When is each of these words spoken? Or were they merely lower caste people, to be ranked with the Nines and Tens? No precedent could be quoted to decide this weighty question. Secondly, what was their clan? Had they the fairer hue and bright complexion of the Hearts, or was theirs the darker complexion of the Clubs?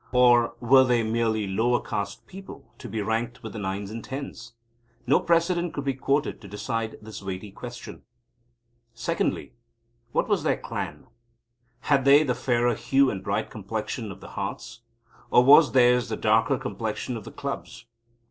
Or 0.13 0.55
were 0.59 0.83
they 0.83 1.03
merely 1.03 1.45
lower 1.45 1.79
caste 1.79 2.25
people, 2.25 2.65
to 2.79 2.89
be 2.89 3.03
ranked 3.03 3.43
with 3.43 3.53
the 3.53 3.59
Nines 3.59 3.91
and 3.91 4.03
Tens? 4.03 4.53
No 5.05 5.19
precedent 5.19 5.75
could 5.75 5.83
be 5.83 5.93
quoted 5.93 6.41
to 6.41 6.47
decide 6.47 6.97
this 7.03 7.21
weighty 7.21 7.51
question. 7.51 8.01
Secondly, 8.95 9.53
what 10.11 10.27
was 10.27 10.41
their 10.41 10.57
clan? 10.57 11.05
Had 11.81 12.03
they 12.03 12.23
the 12.23 12.33
fairer 12.33 12.73
hue 12.73 13.11
and 13.11 13.23
bright 13.23 13.51
complexion 13.51 14.11
of 14.11 14.21
the 14.21 14.29
Hearts, 14.29 14.81
or 15.29 15.43
was 15.45 15.71
theirs 15.73 16.09
the 16.09 16.17
darker 16.17 16.57
complexion 16.57 17.15
of 17.15 17.23
the 17.23 17.31
Clubs? 17.31 17.85